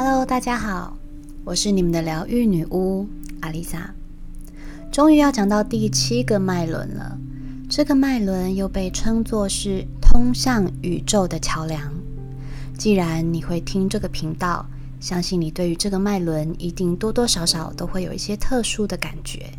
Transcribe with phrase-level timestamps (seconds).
[0.00, 0.96] Hello，大家好，
[1.42, 3.08] 我是你们的疗愈女巫
[3.40, 3.92] 阿丽莎。
[4.92, 7.18] 终于要讲到第七个脉轮了，
[7.68, 11.92] 这个脉轮又被称作是通向宇宙的桥梁。
[12.78, 14.64] 既然你会听这个频道，
[15.00, 19.50] 相信你对于这个脉轮一定多多少少都会有一些特殊的感觉，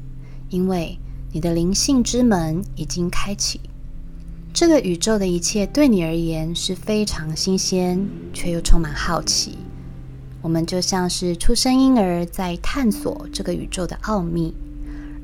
[0.48, 0.98] 因为
[1.34, 3.59] 你的灵性之门已经开启。
[4.53, 9.58] 这个宇宙的一切对你而言是非常新鲜，却又充满好奇。
[10.41, 14.53] 我们就像是出生婴儿在探索这个宇宙的奥秘，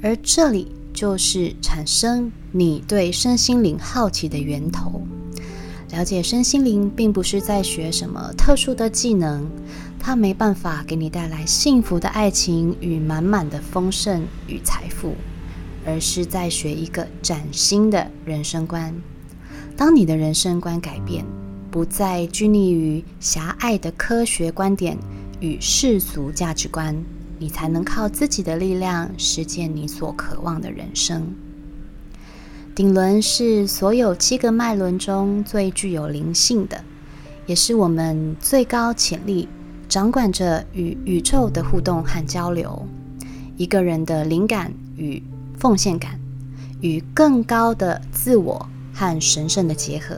[0.01, 5.01] 而这里就是产生你对身心灵好奇的源头。
[5.91, 9.47] 了解身心灵，并不是在学什么特殊的技能，
[9.97, 15.13] 它没办法给你带来幸福的爱情与满满的丰盛与财富，
[15.85, 18.93] 而是在学一个崭新的人生观。
[19.77, 21.23] 当你的人生观改变。
[21.76, 24.98] 不再拘泥于狭隘的科学观点
[25.41, 26.95] 与世俗价值观，
[27.37, 31.35] 你才能靠自己的力量实现你所渴望的人生。
[32.73, 36.81] 顶轮是所有七个脉轮中最具有灵性的，
[37.46, 39.49] 也是我们最高潜力，
[39.90, 42.87] 掌管着与宇宙的互动和交流。
[43.57, 45.21] 一个人的灵感与
[45.59, 46.18] 奉献感，
[46.79, 50.15] 与更高的自我和神圣的结合。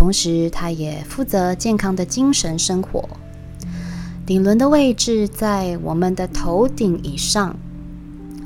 [0.00, 3.06] 同时，它也负责健康的精神生活。
[4.24, 7.54] 顶轮的位置在我们的头顶以上，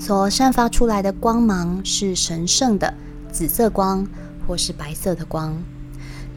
[0.01, 2.93] 所散发出来的光芒是神圣的
[3.31, 4.05] 紫色光
[4.45, 5.57] 或是白色的光。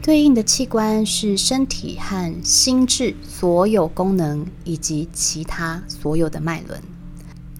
[0.00, 6.80] 对应的器官是身体和心智所有功能以及其他所有的脉轮，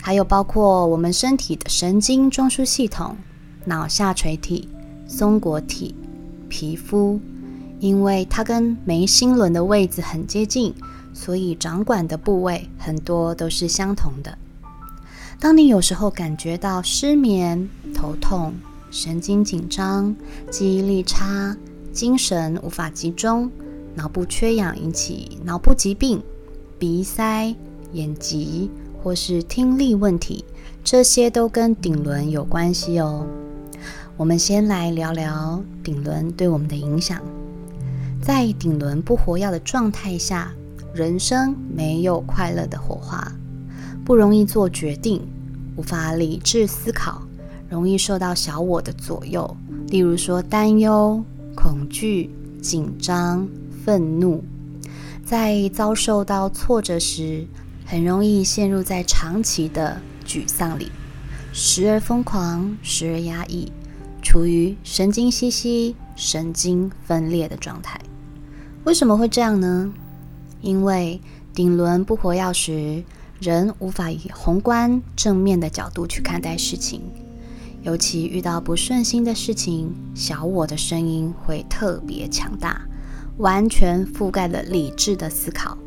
[0.00, 3.16] 还有包括我们身体的神经中枢系统、
[3.64, 4.68] 脑下垂体、
[5.08, 5.96] 松果体、
[6.48, 7.20] 皮肤。
[7.80, 10.74] 因为它跟眉心轮的位置很接近，
[11.12, 14.36] 所以掌管的部位很多都是相同的。
[15.40, 18.54] 当你有时候感觉到失眠、头痛、
[18.90, 20.14] 神经紧张、
[20.50, 21.56] 记忆力差、
[21.92, 23.50] 精神无法集中、
[23.94, 26.20] 脑部缺氧引起脑部疾病、
[26.78, 27.54] 鼻塞、
[27.92, 28.68] 眼疾
[29.00, 30.44] 或是听力问题，
[30.82, 33.24] 这些都跟顶轮有关系哦。
[34.16, 37.22] 我们先来聊聊顶轮对我们的影响。
[38.20, 40.52] 在顶轮不活跃的状态下，
[40.94, 43.32] 人生没有快乐的火花，
[44.04, 45.26] 不容易做决定，
[45.76, 47.22] 无法理智思考，
[47.70, 49.56] 容易受到小我的左右，
[49.88, 51.24] 例如说担忧、
[51.54, 52.30] 恐惧、
[52.60, 53.48] 紧张、
[53.84, 54.44] 愤怒。
[55.24, 57.46] 在遭受到挫折时，
[57.86, 60.90] 很容易陷入在长期的沮丧里，
[61.52, 63.70] 时而疯狂，时而压抑，
[64.28, 67.98] 处于神经兮兮、神经分裂的状态。
[68.84, 69.90] 为什么会这样呢？
[70.60, 71.18] 因为
[71.54, 73.02] 顶轮不活跃时，
[73.40, 77.00] 人无法以宏观正面的角度去看待事情，
[77.80, 82.82] 尤其遇到不顺心的事情，小我的声音会特别强大，
[83.38, 85.78] 完全覆盖了理智的思考，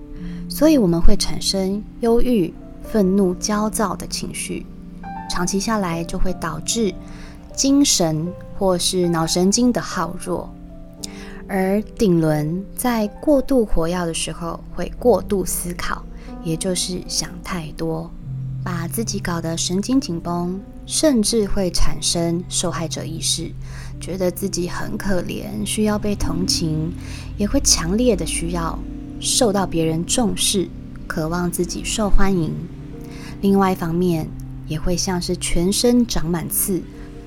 [0.50, 2.52] 所以我们会产生忧郁、
[2.82, 4.66] 愤怒、焦躁的情绪，
[5.30, 6.92] 长期下来就会导致
[7.56, 10.50] 精神或是脑神经的耗弱。
[11.48, 16.02] 而顶轮在过度活跃的时候，会过度思考，
[16.44, 18.10] 也就是想太多，
[18.64, 23.52] 把自己搞得神经紧绷，甚至会产生受害者意识，
[24.00, 26.94] 觉得自己很可怜，需要被同情，
[27.38, 28.80] 也会强烈的需要
[29.20, 30.70] 受到别人重视，
[31.06, 32.54] 渴望自己受欢迎。
[33.42, 34.30] 另外一方面，
[34.68, 36.82] 也会像是全身长满刺，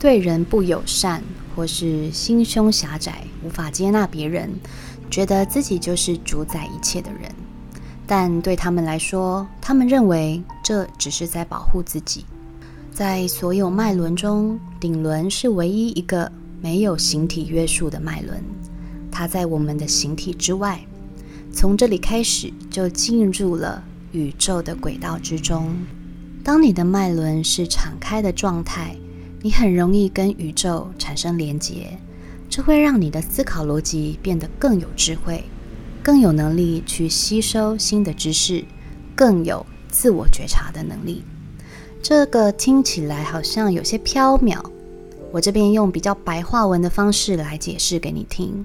[0.05, 1.23] 对人不友善。
[1.57, 4.51] 或是心胸狭窄，无法接纳别人，
[5.09, 7.31] 觉得自己就是主宰一切的人。
[8.09, 12.25] 但对他们来说，他们认为这只是在保护自己。
[12.91, 18.43] 在所有脉轮中，顶轮是唯一一个没有形体约束的脉轮，
[19.12, 20.85] 它在我们的形体之外，
[21.53, 23.81] 从这里开始就进入了
[24.11, 25.73] 宇宙的轨道之中。
[26.43, 28.97] 当你的脉轮是敞开的状态。
[29.44, 31.99] 你很容易跟宇宙产生连结，
[32.49, 35.44] 这会让你的思考逻辑变得更有智慧，
[36.02, 38.64] 更有能力去吸收新的知识，
[39.14, 41.23] 更有自我觉察的能力。
[42.02, 44.64] 这个听起来好像有些飘渺，
[45.31, 48.64] 我这边用比较白话文的方式来解释给你听。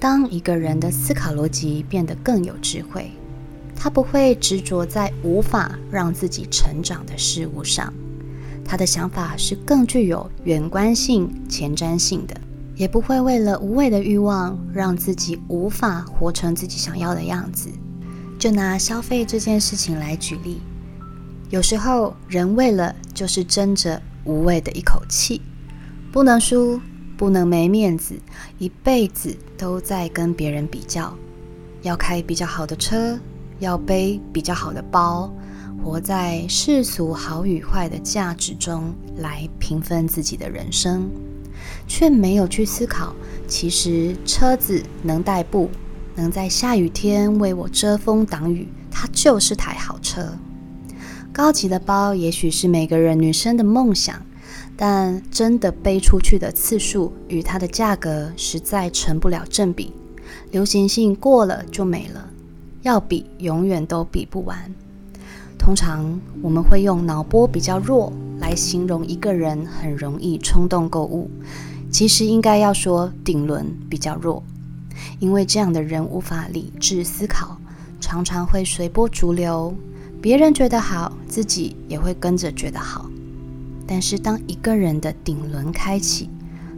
[0.00, 3.10] 当一个人的思考逻辑变得更有智慧，
[3.76, 7.92] 他不会执着在无法让自己成长的事物上。
[8.66, 12.34] 他的想法是更具有远观性、前瞻性的，
[12.74, 17.70] 也不会为了无谓的欲望让自己无法活成自己想要的样子。
[18.38, 20.60] 就拿消费这件事情来举例，
[21.48, 25.40] 有时候人为了就是争着无谓的一口气，
[26.12, 26.80] 不能输，
[27.16, 28.14] 不能没面子，
[28.58, 31.16] 一辈子都在跟别人比较，
[31.82, 33.18] 要开比较好的车，
[33.58, 35.32] 要背比较好的包，
[35.82, 41.08] 活在世俗好与坏的价值中来评分自己的人生，
[41.86, 43.14] 却没有去思考，
[43.46, 45.70] 其实车子能代步。
[46.14, 50.26] 能在下雨天为我遮风挡雨，它就是台好车。
[51.30, 54.20] 高级的包也许是每个人女生的梦想，
[54.78, 59.92] 但真的背出去的次数与它的价格实在成不了正比。
[60.50, 62.30] 流行性过了就没了，
[62.80, 64.74] 要比永远都比不完。
[65.58, 71.30] 通常我们会用脑波比较弱来形容一个人很容易冲动购物，
[71.90, 74.42] 其实应该要说顶轮比较弱。
[75.18, 77.56] 因为这样的人无法理智思考，
[78.00, 79.74] 常常会随波逐流，
[80.20, 83.10] 别人觉得好，自己也会跟着觉得好。
[83.86, 86.28] 但是当一个人的顶轮开启，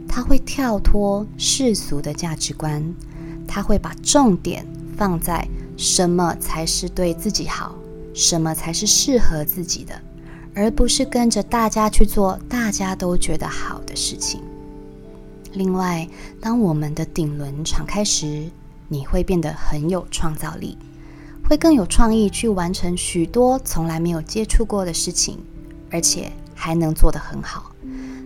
[0.07, 2.83] 他会跳脱世俗的价值观，
[3.47, 4.65] 他会把重点
[4.97, 5.47] 放在
[5.77, 7.75] 什么才是对自己好，
[8.13, 9.93] 什么才是适合自己的，
[10.53, 14.41] 而不是跟着大家去做大家都觉得好的事情。
[15.53, 16.07] 另外，
[16.39, 18.49] 当我们的顶轮敞开时，
[18.87, 20.77] 你会变得很有创造力，
[21.47, 25.39] 会更有创意去完成许多从来没有接触过的事情，
[25.89, 27.71] 而且还能做得很好。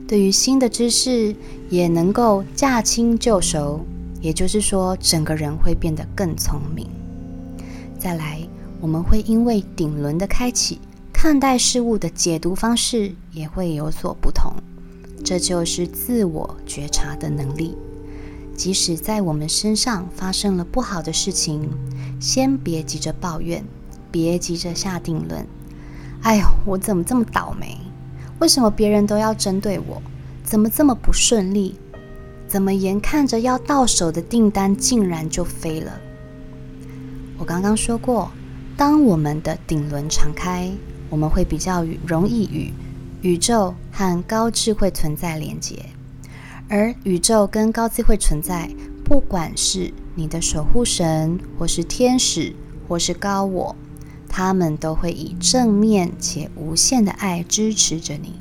[0.05, 1.33] 对于新的知识，
[1.69, 3.85] 也能够驾轻就熟，
[4.19, 6.89] 也就是说，整个人会变得更聪明。
[7.97, 8.45] 再来，
[8.83, 10.77] 我们会因为顶轮的开启，
[11.13, 14.51] 看待事物的解读方式也会有所不同。
[15.23, 17.77] 这就是自我觉察的能力。
[18.57, 21.69] 即使在我们身上发生了不好的事情，
[22.19, 23.63] 先别急着抱怨，
[24.11, 25.47] 别急着下定论。
[26.23, 27.77] 哎呦，我怎么这么倒霉？
[28.39, 30.01] 为什么别人都要针对我？
[30.43, 31.75] 怎么这么不顺利？
[32.49, 36.01] 怎么眼看着要到手的订单竟然就飞了？
[37.37, 38.29] 我刚刚说过，
[38.75, 40.71] 当我们的顶轮敞开，
[41.09, 42.71] 我们会比较容易与。
[43.21, 45.85] 宇宙和高智慧存在连接，
[46.67, 48.69] 而宇宙跟高智慧存在，
[49.05, 52.53] 不管是你的守护神，或是天使，
[52.85, 53.73] 或是高我，
[54.27, 58.33] 他们都会以正面且无限的爱支持着你。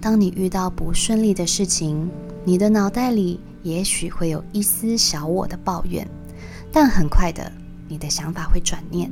[0.00, 2.10] 当你遇到不顺利的事情，
[2.44, 6.04] 你的脑袋里也许会有一丝小我的抱怨，
[6.72, 7.52] 但很快的，
[7.86, 9.08] 你的想法会转念，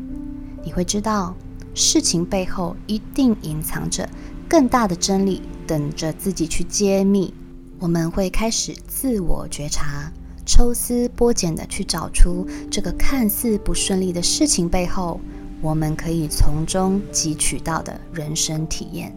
[0.65, 1.35] 你会知道
[1.75, 4.09] 事情背后一定隐藏着。
[4.49, 7.33] 更大的真理等着自己去揭秘。
[7.79, 10.13] 我们会开始自我觉察，
[10.45, 15.21] 抽丝剥茧的去找出这个看似不顺利的事情背后，
[15.63, 19.17] 我们可以从中汲取到的人生体验。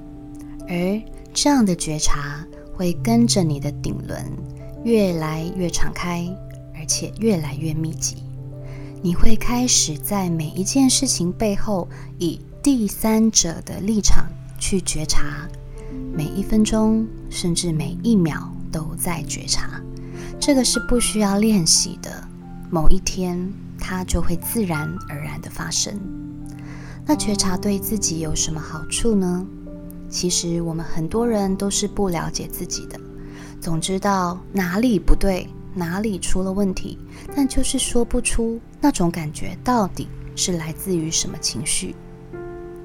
[0.69, 1.01] 而
[1.33, 4.23] 这样的觉察会跟着你的顶轮
[4.85, 6.25] 越来越敞开，
[6.75, 8.22] 而且越来越密集。
[9.03, 11.89] 你会开始在每一件事情背后
[12.19, 14.25] 以第三者的立场。
[14.59, 15.45] 去觉察，
[16.15, 19.72] 每一分钟甚至每一秒都在觉察，
[20.39, 22.25] 这个是不需要练习的。
[22.72, 26.00] 某一天，它就会自然而然的发生。
[27.05, 29.45] 那觉察对自己有什么好处呢？
[30.10, 32.98] 其实我们很多人都是不了解自己的，
[33.60, 36.98] 总知道哪里不对，哪里出了问题，
[37.36, 41.96] 但就是说不出那种感觉到底是来自于什么情绪。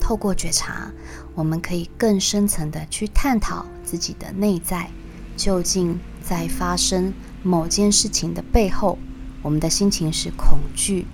[0.00, 0.90] 透过觉察，
[1.34, 4.88] 我们可以更深层的去探讨自己的内在，
[5.36, 8.98] 究竟在发生某件事情的背后，
[9.42, 11.06] 我们的心情是恐惧，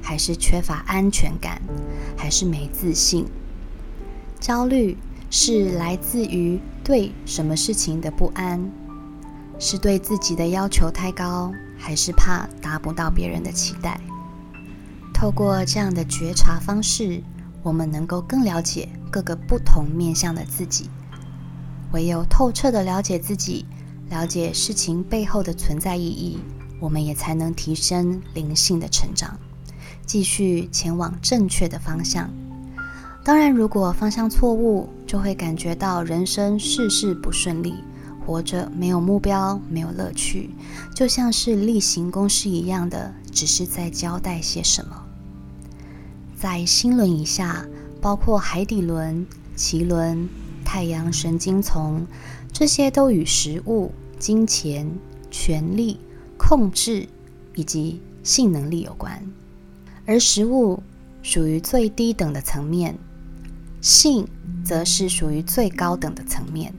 [0.00, 1.60] 还是缺乏安全感，
[2.16, 3.26] 还是没自信？
[4.38, 4.96] 焦虑
[5.28, 8.70] 是来自于对什么事情的不安？
[9.58, 14.00] 是对自己的要求太高，还是怕达不到别人的期待？
[15.14, 17.22] 透过这样的觉察方式。
[17.62, 20.88] 我们能够更了解各个不同面向的自己，
[21.92, 23.66] 唯有透彻的了解自己，
[24.08, 26.38] 了解事情背后的存在意义，
[26.78, 29.36] 我们也才能提升灵性的成长，
[30.06, 32.30] 继续前往正确的方向。
[33.24, 37.74] 当然，如果方向错误，就会感觉到人生事事不顺利，
[38.26, 40.50] 活着没有目标，没有乐趣，
[40.92, 45.04] 就像是例行公事一样的，只是在交代些什么。
[46.36, 47.64] 在心轮以下，
[48.00, 49.24] 包括海底轮、
[49.56, 50.28] 脐轮、
[50.64, 52.04] 太阳神经丛，
[52.52, 54.90] 这些都与食物、金钱、
[55.30, 56.00] 权力、
[56.36, 57.08] 控制
[57.54, 59.22] 以及性能力有关。
[60.04, 60.82] 而食物
[61.22, 62.98] 属于最低等的层面，
[63.80, 64.26] 性
[64.64, 66.74] 则是属于最高等的层面。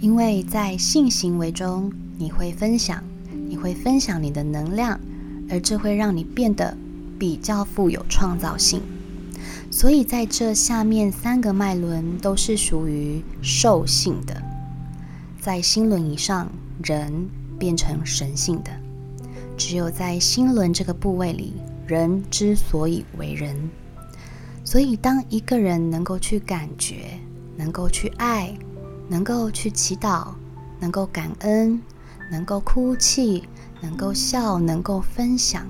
[0.00, 3.02] 因为在性行为中，你会分享，
[3.48, 4.98] 你会分享你的能量，
[5.50, 6.76] 而这会让你变得
[7.18, 8.80] 比较富有创造性。
[9.70, 14.40] 所以在这下面三个脉轮都是属于兽性的，
[15.40, 16.50] 在心轮以上，
[16.82, 17.28] 人
[17.58, 18.70] 变成神性的。
[19.56, 21.54] 只有在心轮这个部位里，
[21.88, 23.56] 人之所以为人。
[24.64, 27.18] 所以当一个人能够去感觉，
[27.56, 28.56] 能够去爱。
[29.08, 30.28] 能够去祈祷，
[30.78, 31.80] 能够感恩，
[32.30, 33.44] 能够哭泣，
[33.80, 35.66] 能够笑，能够分享，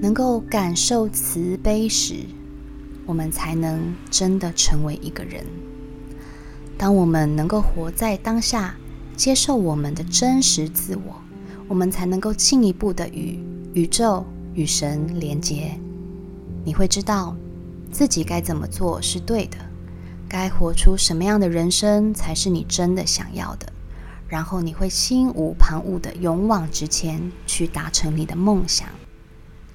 [0.00, 2.24] 能够感受慈悲时，
[3.04, 5.44] 我们才能真的成为一个人。
[6.78, 8.76] 当我们能够活在当下，
[9.16, 11.20] 接受我们的真实自我，
[11.68, 13.38] 我们才能够进一步的与
[13.74, 15.78] 宇宙、与神连接。
[16.64, 17.36] 你会知道
[17.90, 19.58] 自己该怎么做是对的。
[20.32, 23.70] 该活出什么样的人生才是你真的想要的？
[24.26, 28.88] 然后你会心无旁骛的勇往直前，去达成你的梦想。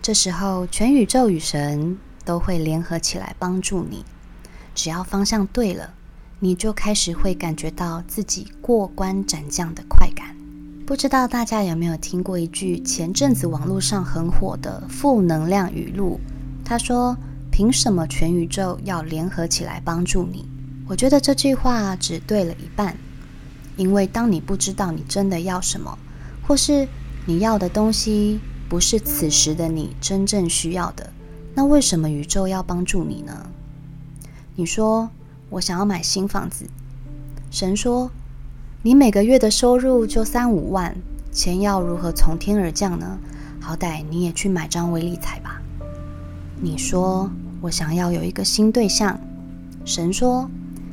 [0.02, 4.04] 这时候，全宇宙与神都会联合起来帮助你。
[4.74, 5.94] 只要方向对了，
[6.40, 10.36] 你就开始会感觉到自己过关斩将的快感。
[10.88, 16.20] 不知道大家有没有听过一句前阵子网络上很火的负能量语录？
[16.66, 17.16] 他说。
[17.58, 20.46] 凭什么全宇宙要联合起来帮助你？
[20.88, 22.96] 我觉得这句话只对了一半，
[23.78, 25.98] 因为当你不知道你真的要什么，
[26.48, 26.88] 或是
[27.26, 31.12] 你要的东西不是此时的你真正需要的，
[31.56, 33.50] 那为什么宇宙要帮助你呢？
[34.56, 35.10] 你说
[35.50, 36.68] 我想要买新房子，
[37.50, 38.12] 神说
[38.84, 40.96] 你每个月的收入就三五万，
[41.32, 43.18] 钱要如何从天而降呢？
[43.60, 45.60] 好歹你也去买张微利彩吧。
[46.62, 47.28] 你说。
[47.62, 49.20] 我想要有一个新对象，
[49.84, 50.50] 神说：“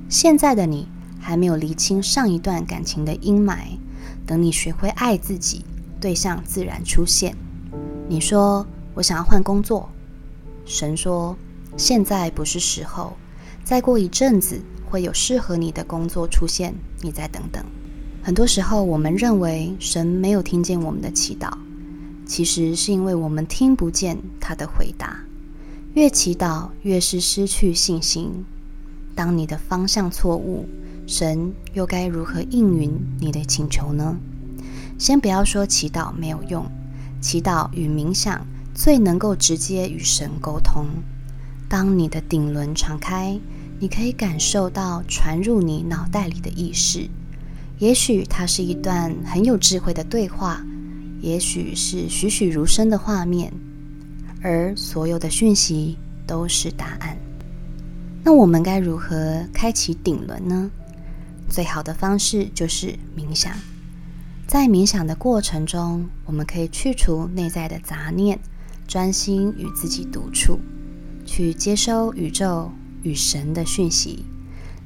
[0.09, 0.89] 现在的你
[1.21, 3.79] 还没有理清上一段感情的阴霾，
[4.27, 5.65] 等你学会爱自己，
[6.01, 7.37] 对象自然出现。”
[8.09, 9.89] 你说：“我想要换工作。”
[10.65, 11.37] 神说
[11.77, 13.13] ：“现在不是时候，
[13.63, 14.59] 再过一阵子
[14.91, 17.63] 会有适合你的工作出现，你再等等。”
[18.25, 21.53] 很多时候，我们认为神没有听见我们的祈祷，
[22.25, 25.19] 其实是因为我们听不见他的回答。
[25.95, 28.45] 越祈祷越是失去信心。
[29.15, 30.69] 当你的方向错误，
[31.07, 34.17] 神又该如何应允你的请求呢？
[34.99, 36.67] 先不要说祈祷没有用，
[37.21, 40.87] 祈祷与冥想最能够直接与神沟通。
[41.69, 43.39] 当你的顶轮敞开，
[43.79, 47.09] 你可以感受到传入你脑袋里的意识。
[47.79, 50.67] 也许它是一段很有智慧的对话，
[51.21, 53.53] 也许是栩栩如生的画面。
[54.45, 55.97] 而所有的讯息
[56.27, 57.17] 都是答案。
[58.23, 60.71] 那我们该如何开启顶轮呢？
[61.49, 63.57] 最好的方式就是冥想。
[64.47, 68.39] 在冥想的过程中，我们可以去除内在的杂念，
[68.87, 70.61] 专心与自己独处，
[71.25, 72.71] 去接收宇宙
[73.03, 74.27] 与神的讯息。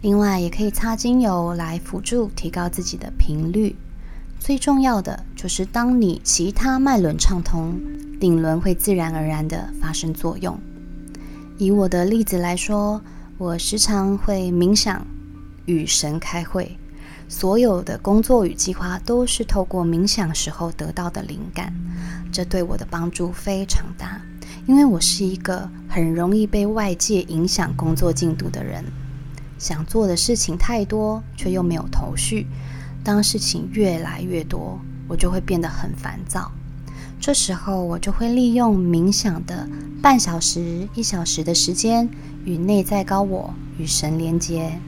[0.02, 3.74] 另外，也可以擦精油来辅助提高自己的频率。
[4.38, 7.78] 最重要的就是，当你其他脉轮畅通。
[8.20, 10.58] 顶轮会自然而然的发生作用。
[11.56, 13.00] 以我的例子来说，
[13.36, 15.06] 我时常会冥想、
[15.66, 16.76] 与神开会，
[17.28, 21.72] 所有的工作与计划都是透过冥想时候得到的灵感。
[22.32, 24.20] 这对我的帮助非常大，
[24.66, 28.84] 因为我是一个很容易被外界影响工作进度的人，
[29.58, 32.48] 想做的事情太多，却又没有头绪。
[33.08, 36.52] 当事情越来越多，我就会变得很烦躁。
[37.18, 39.66] 这时候，我就会利用冥想的
[40.02, 42.06] 半小时、一小时的时间，
[42.44, 44.78] 与内在高我、与神连接，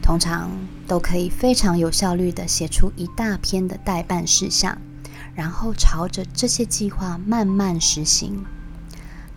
[0.00, 0.52] 通常
[0.86, 4.78] 都可以非常有效率的写出一大篇的代办事项，
[5.34, 8.44] 然后朝着这些计划慢慢实行。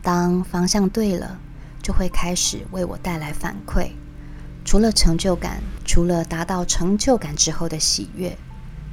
[0.03, 1.39] 当方向对了，
[1.81, 3.89] 就会开始为我带来反馈。
[4.71, 8.37] 除了成就感，除了达到成就感之后的喜悦，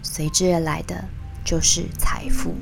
[0.03, 1.05] 随之而来的
[1.45, 2.53] 就是财富。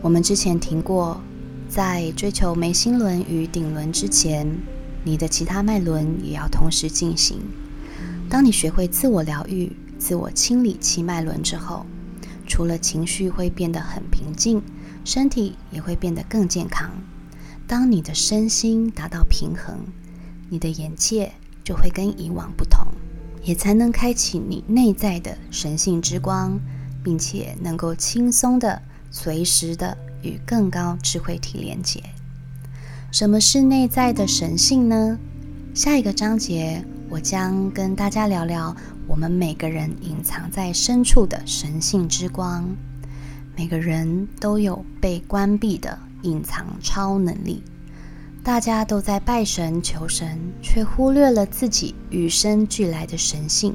[0.00, 1.20] 我们之前听过，
[1.68, 4.46] 在追求眉心轮与顶轮之前，
[5.02, 7.40] 你的其他脉轮也要同时进行。
[8.30, 11.84] 当你学会自我疗愈、自我清理七脉轮之后，
[12.46, 14.62] 除了情绪会变得很平静，
[15.04, 16.92] 身体也会变得更健康。
[17.66, 19.80] 当你的身心达到平衡，
[20.48, 21.32] 你的眼界
[21.66, 22.86] 就会跟以往不同，
[23.42, 26.60] 也才能开启你内在的神性之光，
[27.02, 28.80] 并且能够轻松的。
[29.08, 32.02] 随时的与更高智慧体连接。
[33.10, 35.18] 什么是内在的神性呢？
[35.72, 42.68] 下一个章节，我将跟大家聊聊我们每个人隐藏在深处的神性之光。
[43.56, 47.62] 每个人都有被关闭的隐藏超能力。
[48.46, 53.74] 大家都在拜神求神，却忽略了自己与生俱来的神性。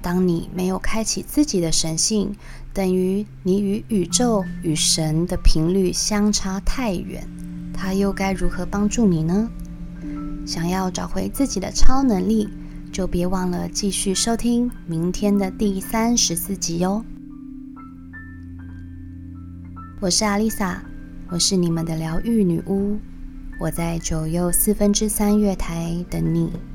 [0.00, 2.34] 当你没有开启自己的神性，
[2.72, 7.28] 等于你与宇宙与神的频率相差太远。
[7.74, 9.50] 他又该如何帮助你呢？
[10.46, 12.48] 想要找回自己的超能力，
[12.90, 17.04] 就别忘了继续收听明天的第三十四集哦。
[20.00, 20.82] 我是阿丽萨，
[21.28, 22.96] 我是你们的疗愈女巫，
[23.58, 26.73] 我在九又四分之三月台等你。